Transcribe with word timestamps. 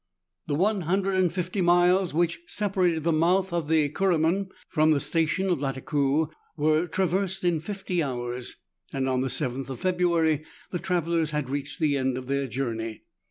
The 0.47 0.55
150 0.55 1.61
miles 1.61 2.11
which 2.11 2.39
separated 2.47 3.03
the 3.03 3.11
mouth 3.13 3.53
of 3.53 3.67
the 3.67 3.87
Kuru 3.89 4.17
man 4.17 4.49
from 4.67 4.89
the 4.93 4.99
station 4.99 5.51
of 5.51 5.59
Lattakoo 5.59 6.31
were 6.57 6.87
traversed 6.87 7.43
in 7.43 7.59
fifty 7.59 8.01
hours, 8.01 8.55
and 8.91 9.07
on 9.07 9.21
the 9.21 9.27
7th 9.27 9.69
of 9.69 9.79
February 9.81 10.43
the 10.71 10.79
travellers 10.79 11.29
had 11.29 11.51
reached 11.51 11.79
the 11.79 11.97
end 11.99 12.17
of 12.17 12.25
their 12.25 12.47
journey. 12.47 13.03